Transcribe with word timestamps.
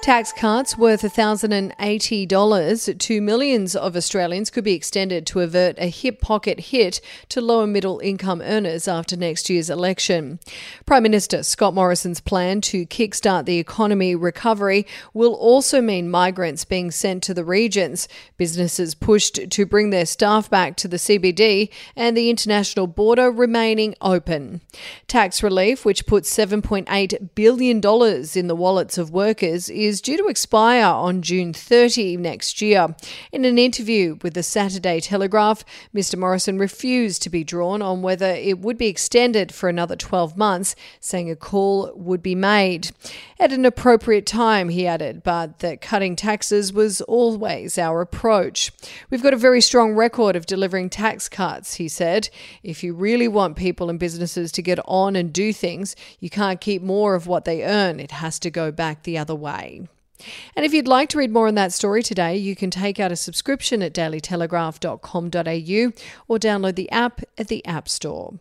Tax 0.00 0.32
cuts 0.32 0.78
worth 0.78 1.02
$1,080 1.02 2.98
to 2.98 3.20
millions 3.20 3.76
of 3.76 3.94
Australians 3.94 4.48
could 4.48 4.64
be 4.64 4.72
extended 4.72 5.26
to 5.26 5.40
avert 5.40 5.74
a 5.76 5.88
hip 5.88 6.22
pocket 6.22 6.60
hit 6.60 7.00
to 7.28 7.42
lower 7.42 7.66
middle 7.66 7.98
income 7.98 8.40
earners 8.40 8.88
after 8.88 9.16
next 9.16 9.50
year's 9.50 9.68
election. 9.68 10.38
Prime 10.86 11.02
Minister 11.02 11.42
Scott 11.42 11.74
Morrison's 11.74 12.20
plan 12.20 12.62
to 12.62 12.86
kickstart 12.86 13.44
the 13.44 13.58
economy 13.58 14.14
recovery 14.14 14.86
will 15.12 15.34
also 15.34 15.82
mean 15.82 16.10
migrants 16.10 16.64
being 16.64 16.90
sent 16.90 17.22
to 17.24 17.34
the 17.34 17.44
regions, 17.44 18.08
businesses 18.38 18.94
pushed 18.94 19.50
to 19.50 19.66
bring 19.66 19.90
their 19.90 20.06
staff 20.06 20.48
back 20.48 20.76
to 20.76 20.88
the 20.88 20.96
CBD, 20.96 21.68
and 21.96 22.16
the 22.16 22.30
international 22.30 22.86
border 22.86 23.30
remaining 23.30 23.94
open. 24.00 24.62
Tax 25.06 25.42
relief, 25.42 25.84
which 25.84 26.06
puts 26.06 26.34
$7.8 26.34 27.28
billion 27.34 27.76
in 27.76 28.46
the 28.46 28.56
wallets 28.56 28.96
of 28.96 29.10
workers, 29.10 29.68
is 29.68 29.87
is 29.88 30.02
due 30.02 30.18
to 30.18 30.26
expire 30.26 30.84
on 30.84 31.22
June 31.22 31.52
30 31.52 32.18
next 32.18 32.60
year. 32.60 32.94
In 33.32 33.44
an 33.44 33.58
interview 33.58 34.18
with 34.22 34.34
the 34.34 34.42
Saturday 34.42 35.00
Telegraph, 35.00 35.64
Mr. 35.94 36.18
Morrison 36.18 36.58
refused 36.58 37.22
to 37.22 37.30
be 37.30 37.42
drawn 37.42 37.80
on 37.80 38.02
whether 38.02 38.26
it 38.26 38.58
would 38.58 38.76
be 38.76 38.86
extended 38.86 39.52
for 39.52 39.68
another 39.68 39.96
12 39.96 40.36
months, 40.36 40.76
saying 41.00 41.30
a 41.30 41.36
call 41.36 41.90
would 41.94 42.22
be 42.22 42.34
made. 42.34 42.90
At 43.40 43.52
an 43.52 43.64
appropriate 43.64 44.26
time, 44.26 44.68
he 44.68 44.86
added, 44.86 45.22
but 45.22 45.60
that 45.60 45.80
cutting 45.80 46.16
taxes 46.16 46.72
was 46.72 47.00
always 47.02 47.78
our 47.78 48.00
approach. 48.00 48.70
We've 49.10 49.22
got 49.22 49.32
a 49.32 49.38
very 49.38 49.60
strong 49.60 49.94
record 49.94 50.36
of 50.36 50.44
delivering 50.44 50.90
tax 50.90 51.28
cuts, 51.28 51.74
he 51.74 51.88
said. 51.88 52.28
If 52.62 52.82
you 52.82 52.92
really 52.94 53.28
want 53.28 53.56
people 53.56 53.88
and 53.88 53.98
businesses 53.98 54.52
to 54.52 54.62
get 54.62 54.80
on 54.86 55.16
and 55.16 55.32
do 55.32 55.52
things, 55.52 55.96
you 56.20 56.28
can't 56.28 56.60
keep 56.60 56.82
more 56.82 57.14
of 57.14 57.26
what 57.26 57.44
they 57.44 57.64
earn. 57.64 58.00
It 58.00 58.10
has 58.10 58.38
to 58.40 58.50
go 58.50 58.70
back 58.70 59.04
the 59.04 59.16
other 59.16 59.34
way. 59.34 59.77
And 60.56 60.64
if 60.64 60.72
you'd 60.72 60.88
like 60.88 61.08
to 61.10 61.18
read 61.18 61.32
more 61.32 61.48
on 61.48 61.54
that 61.54 61.72
story 61.72 62.02
today, 62.02 62.36
you 62.36 62.56
can 62.56 62.70
take 62.70 62.98
out 62.98 63.12
a 63.12 63.16
subscription 63.16 63.82
at 63.82 63.92
dailytelegraph.com.au 63.94 65.92
or 66.28 66.38
download 66.38 66.74
the 66.74 66.90
app 66.90 67.20
at 67.36 67.48
the 67.48 67.64
App 67.64 67.88
Store. 67.88 68.34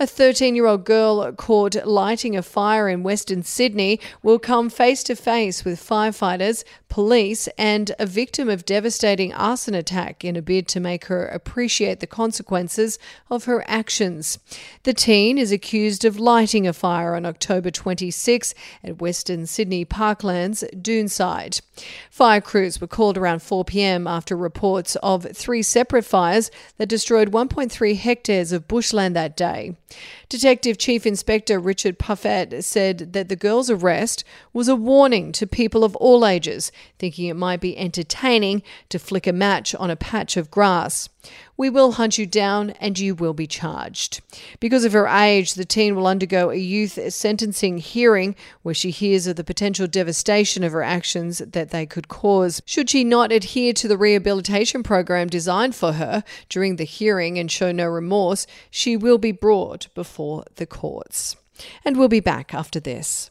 A 0.00 0.08
13 0.08 0.56
year 0.56 0.66
old 0.66 0.84
girl 0.84 1.30
caught 1.30 1.86
lighting 1.86 2.36
a 2.36 2.42
fire 2.42 2.88
in 2.88 3.04
Western 3.04 3.44
Sydney 3.44 4.00
will 4.24 4.40
come 4.40 4.68
face 4.68 5.04
to 5.04 5.14
face 5.14 5.64
with 5.64 5.80
firefighters, 5.80 6.64
police, 6.88 7.48
and 7.56 7.92
a 8.00 8.04
victim 8.04 8.48
of 8.48 8.64
devastating 8.64 9.32
arson 9.32 9.72
attack 9.72 10.24
in 10.24 10.34
a 10.34 10.42
bid 10.42 10.66
to 10.68 10.80
make 10.80 11.04
her 11.04 11.26
appreciate 11.28 12.00
the 12.00 12.08
consequences 12.08 12.98
of 13.30 13.44
her 13.44 13.64
actions. 13.68 14.40
The 14.82 14.94
teen 14.94 15.38
is 15.38 15.52
accused 15.52 16.04
of 16.04 16.18
lighting 16.18 16.66
a 16.66 16.72
fire 16.72 17.14
on 17.14 17.24
October 17.24 17.70
26 17.70 18.52
at 18.82 19.00
Western 19.00 19.46
Sydney 19.46 19.84
Parklands, 19.84 20.64
Doonside. 20.82 21.60
Fire 22.10 22.40
crews 22.40 22.80
were 22.80 22.88
called 22.88 23.16
around 23.16 23.42
4 23.42 23.64
pm 23.64 24.08
after 24.08 24.36
reports 24.36 24.96
of 25.04 25.24
three 25.36 25.62
separate 25.62 26.04
fires 26.04 26.50
that 26.78 26.88
destroyed 26.88 27.30
1.3 27.30 27.96
hectares 27.96 28.50
of 28.50 28.66
bushland 28.66 29.14
that 29.14 29.36
day. 29.36 29.76
Detective 30.28 30.78
Chief 30.78 31.06
Inspector 31.06 31.58
Richard 31.58 31.98
Puffett 31.98 32.64
said 32.64 33.12
that 33.12 33.28
the 33.28 33.36
girl's 33.36 33.70
arrest 33.70 34.24
was 34.52 34.68
a 34.68 34.76
warning 34.76 35.32
to 35.32 35.46
people 35.46 35.84
of 35.84 35.94
all 35.96 36.26
ages, 36.26 36.72
thinking 36.98 37.26
it 37.26 37.36
might 37.36 37.60
be 37.60 37.76
entertaining 37.78 38.62
to 38.88 38.98
flick 38.98 39.26
a 39.26 39.32
match 39.32 39.74
on 39.74 39.90
a 39.90 39.96
patch 39.96 40.36
of 40.36 40.50
grass. 40.50 41.08
We 41.56 41.70
will 41.70 41.92
hunt 41.92 42.18
you 42.18 42.26
down 42.26 42.70
and 42.80 42.98
you 42.98 43.14
will 43.14 43.32
be 43.32 43.46
charged. 43.46 44.20
Because 44.58 44.84
of 44.84 44.92
her 44.92 45.06
age, 45.06 45.54
the 45.54 45.64
teen 45.64 45.94
will 45.94 46.06
undergo 46.06 46.50
a 46.50 46.56
youth 46.56 46.98
sentencing 47.12 47.78
hearing 47.78 48.34
where 48.62 48.74
she 48.74 48.90
hears 48.90 49.26
of 49.26 49.36
the 49.36 49.44
potential 49.44 49.86
devastation 49.86 50.64
of 50.64 50.72
her 50.72 50.82
actions 50.82 51.38
that 51.38 51.70
they 51.70 51.86
could 51.86 52.08
cause. 52.08 52.60
Should 52.66 52.90
she 52.90 53.04
not 53.04 53.30
adhere 53.30 53.72
to 53.74 53.88
the 53.88 53.96
rehabilitation 53.96 54.82
program 54.82 55.28
designed 55.28 55.74
for 55.74 55.92
her 55.92 56.24
during 56.48 56.76
the 56.76 56.84
hearing 56.84 57.38
and 57.38 57.50
show 57.50 57.70
no 57.70 57.86
remorse, 57.86 58.46
she 58.70 58.96
will 58.96 59.18
be 59.18 59.32
brought 59.32 59.86
before 59.94 60.44
the 60.56 60.66
courts. 60.66 61.36
And 61.84 61.96
we'll 61.96 62.08
be 62.08 62.20
back 62.20 62.52
after 62.52 62.80
this. 62.80 63.30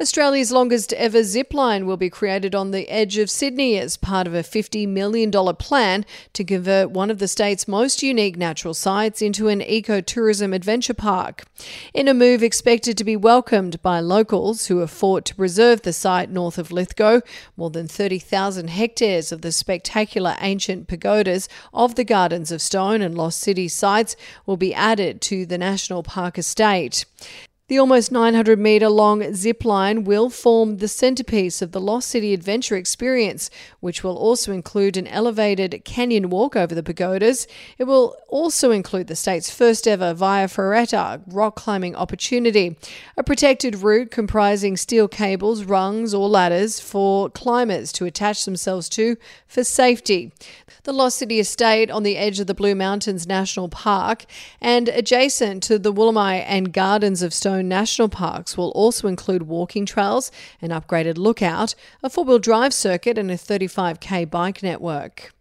Australia's 0.00 0.50
longest 0.50 0.94
ever 0.94 1.22
zip 1.22 1.52
line 1.52 1.84
will 1.84 1.98
be 1.98 2.08
created 2.08 2.54
on 2.54 2.70
the 2.70 2.88
edge 2.88 3.18
of 3.18 3.28
Sydney 3.28 3.78
as 3.78 3.98
part 3.98 4.26
of 4.26 4.32
a 4.32 4.42
$50 4.42 4.88
million 4.88 5.30
plan 5.56 6.06
to 6.32 6.42
convert 6.42 6.90
one 6.90 7.10
of 7.10 7.18
the 7.18 7.28
state's 7.28 7.68
most 7.68 8.02
unique 8.02 8.38
natural 8.38 8.72
sites 8.72 9.20
into 9.20 9.48
an 9.48 9.60
ecotourism 9.60 10.54
adventure 10.54 10.94
park. 10.94 11.44
In 11.92 12.08
a 12.08 12.14
move 12.14 12.42
expected 12.42 12.96
to 12.96 13.04
be 13.04 13.14
welcomed 13.14 13.82
by 13.82 14.00
locals 14.00 14.68
who 14.68 14.78
have 14.78 14.90
fought 14.90 15.26
to 15.26 15.34
preserve 15.34 15.82
the 15.82 15.92
site 15.92 16.30
north 16.30 16.56
of 16.56 16.72
Lithgow, 16.72 17.20
more 17.54 17.68
than 17.68 17.86
30,000 17.86 18.70
hectares 18.70 19.32
of 19.32 19.42
the 19.42 19.52
spectacular 19.52 20.34
ancient 20.40 20.88
pagodas 20.88 21.46
of 21.74 21.96
the 21.96 22.04
Gardens 22.04 22.50
of 22.50 22.62
Stone 22.62 23.02
and 23.02 23.18
Lost 23.18 23.38
City 23.38 23.68
sites 23.68 24.16
will 24.46 24.56
be 24.56 24.72
added 24.72 25.20
to 25.20 25.44
the 25.44 25.58
National 25.58 26.02
Park 26.02 26.38
estate. 26.38 27.04
The 27.70 27.78
almost 27.78 28.10
900 28.10 28.58
metre 28.58 28.88
long 28.88 29.32
zip 29.32 29.64
line 29.64 30.02
will 30.02 30.28
form 30.28 30.78
the 30.78 30.88
centrepiece 30.88 31.62
of 31.62 31.70
the 31.70 31.80
Lost 31.80 32.08
City 32.08 32.34
Adventure 32.34 32.74
experience, 32.74 33.48
which 33.78 34.02
will 34.02 34.16
also 34.16 34.50
include 34.50 34.96
an 34.96 35.06
elevated 35.06 35.80
canyon 35.84 36.30
walk 36.30 36.56
over 36.56 36.74
the 36.74 36.82
pagodas. 36.82 37.46
It 37.78 37.84
will 37.84 38.16
also 38.26 38.72
include 38.72 39.06
the 39.06 39.14
state's 39.14 39.50
first 39.50 39.86
ever 39.86 40.12
Via 40.14 40.48
Ferrata 40.48 41.22
rock 41.28 41.54
climbing 41.54 41.94
opportunity, 41.94 42.76
a 43.16 43.22
protected 43.22 43.76
route 43.76 44.10
comprising 44.10 44.76
steel 44.76 45.06
cables, 45.06 45.62
rungs, 45.62 46.12
or 46.12 46.28
ladders 46.28 46.80
for 46.80 47.30
climbers 47.30 47.92
to 47.92 48.04
attach 48.04 48.46
themselves 48.46 48.88
to 48.88 49.16
for 49.46 49.62
safety. 49.62 50.32
The 50.82 50.92
Lost 50.92 51.18
City 51.18 51.38
Estate 51.38 51.88
on 51.88 52.02
the 52.02 52.16
edge 52.16 52.40
of 52.40 52.48
the 52.48 52.54
Blue 52.54 52.74
Mountains 52.74 53.28
National 53.28 53.68
Park 53.68 54.24
and 54.60 54.88
adjacent 54.88 55.62
to 55.64 55.78
the 55.78 55.92
Wollemi 55.92 56.42
and 56.44 56.72
Gardens 56.72 57.22
of 57.22 57.32
Stone 57.32 57.59
national 57.62 58.08
parks 58.08 58.56
will 58.56 58.70
also 58.70 59.08
include 59.08 59.42
walking 59.42 59.86
trails, 59.86 60.30
an 60.60 60.70
upgraded 60.70 61.18
lookout, 61.18 61.74
a 62.02 62.10
four 62.10 62.24
wheel 62.24 62.38
drive 62.38 62.74
circuit, 62.74 63.18
and 63.18 63.30
a 63.30 63.34
35k 63.34 64.28
bike 64.30 64.62
network. 64.62 65.32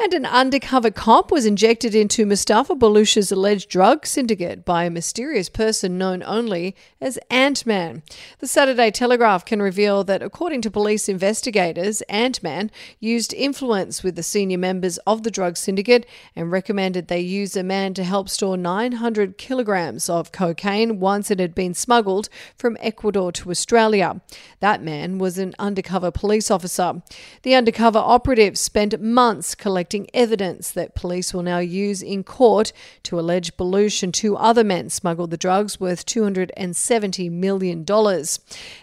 And 0.00 0.14
an 0.14 0.26
undercover 0.26 0.92
cop 0.92 1.32
was 1.32 1.44
injected 1.44 1.92
into 1.92 2.24
Mustafa 2.24 2.76
Baluch's 2.76 3.32
alleged 3.32 3.68
drug 3.68 4.06
syndicate 4.06 4.64
by 4.64 4.84
a 4.84 4.90
mysterious 4.90 5.48
person 5.48 5.98
known 5.98 6.22
only 6.22 6.76
as 7.00 7.18
Ant 7.30 7.66
Man. 7.66 8.04
The 8.38 8.46
Saturday 8.46 8.92
Telegraph 8.92 9.44
can 9.44 9.60
reveal 9.60 10.04
that, 10.04 10.22
according 10.22 10.62
to 10.62 10.70
police 10.70 11.08
investigators, 11.08 12.00
Ant 12.02 12.44
Man 12.44 12.70
used 13.00 13.34
influence 13.34 14.04
with 14.04 14.14
the 14.14 14.22
senior 14.22 14.56
members 14.56 14.98
of 14.98 15.24
the 15.24 15.32
drug 15.32 15.56
syndicate 15.56 16.06
and 16.36 16.52
recommended 16.52 17.08
they 17.08 17.18
use 17.18 17.56
a 17.56 17.64
man 17.64 17.92
to 17.94 18.04
help 18.04 18.28
store 18.28 18.56
900 18.56 19.36
kilograms 19.36 20.08
of 20.08 20.30
cocaine 20.30 21.00
once 21.00 21.28
it 21.28 21.40
had 21.40 21.56
been 21.56 21.74
smuggled 21.74 22.28
from 22.56 22.76
Ecuador 22.78 23.32
to 23.32 23.50
Australia. 23.50 24.20
That 24.60 24.80
man 24.80 25.18
was 25.18 25.38
an 25.38 25.54
undercover 25.58 26.12
police 26.12 26.52
officer. 26.52 27.02
The 27.42 27.56
undercover 27.56 27.98
operative 27.98 28.56
spent 28.56 29.00
months 29.00 29.56
collecting 29.56 29.87
collecting 29.88 30.10
evidence 30.12 30.70
that 30.72 30.94
police 30.94 31.32
will 31.32 31.42
now 31.42 31.60
use 31.60 32.02
in 32.02 32.22
court 32.22 32.74
to 33.02 33.18
allege 33.18 33.56
Baluch 33.56 34.02
and 34.02 34.12
two 34.12 34.36
other 34.36 34.62
men 34.62 34.90
smuggled 34.90 35.30
the 35.30 35.38
drugs 35.38 35.80
worth 35.80 36.04
$270 36.04 37.30
million. 37.30 37.86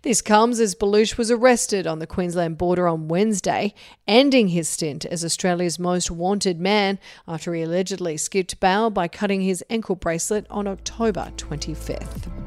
This 0.00 0.22
comes 0.22 0.60
as 0.60 0.74
Baluch 0.74 1.18
was 1.18 1.30
arrested 1.30 1.86
on 1.86 1.98
the 1.98 2.06
Queensland 2.06 2.56
border 2.56 2.88
on 2.88 3.08
Wednesday, 3.08 3.74
ending 4.08 4.48
his 4.48 4.66
stint 4.66 5.04
as 5.04 5.22
Australia's 5.22 5.78
most 5.78 6.10
wanted 6.10 6.58
man 6.58 6.98
after 7.28 7.52
he 7.52 7.60
allegedly 7.60 8.16
skipped 8.16 8.58
bail 8.58 8.88
by 8.88 9.06
cutting 9.06 9.42
his 9.42 9.62
ankle 9.68 9.96
bracelet 9.96 10.46
on 10.48 10.66
October 10.66 11.30
25th. 11.36 12.43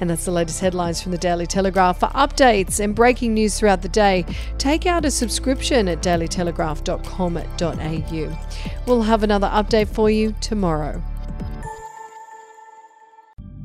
And 0.00 0.10
that's 0.10 0.24
the 0.24 0.30
latest 0.30 0.60
headlines 0.60 1.02
from 1.02 1.10
the 1.12 1.18
Daily 1.18 1.46
Telegraph. 1.46 2.00
For 2.00 2.08
updates 2.08 2.80
and 2.80 2.94
breaking 2.94 3.34
news 3.34 3.58
throughout 3.58 3.82
the 3.82 3.88
day, 3.88 4.24
take 4.58 4.86
out 4.86 5.04
a 5.04 5.10
subscription 5.10 5.88
at 5.88 6.02
dailytelegraph.com.au. 6.02 8.38
We'll 8.86 9.02
have 9.02 9.22
another 9.22 9.48
update 9.48 9.88
for 9.88 10.08
you 10.10 10.34
tomorrow. 10.40 11.02